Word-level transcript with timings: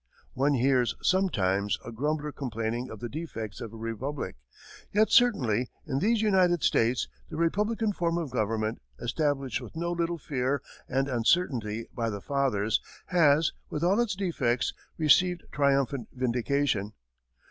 One 0.33 0.55
hears, 0.55 0.95
sometimes, 1.03 1.77
a 1.85 1.91
grumbler 1.91 2.31
complaining 2.31 2.89
of 2.89 3.01
the 3.01 3.07
defects 3.07 3.61
of 3.61 3.71
a 3.71 3.75
republic; 3.77 4.35
yet, 4.91 5.11
certainly, 5.11 5.69
in 5.85 5.99
these 5.99 6.23
United 6.23 6.63
States, 6.63 7.07
the 7.29 7.35
republican 7.37 7.93
form 7.93 8.17
of 8.17 8.31
government, 8.31 8.81
established 8.99 9.61
with 9.61 9.75
no 9.75 9.91
little 9.91 10.17
fear 10.17 10.63
and 10.89 11.07
uncertainty 11.07 11.87
by 11.93 12.09
the 12.09 12.19
Fathers, 12.19 12.81
has, 13.09 13.51
with 13.69 13.83
all 13.83 13.99
its 14.01 14.15
defects, 14.15 14.73
received 14.97 15.43
triumphant 15.51 16.07
vindication. 16.11 16.93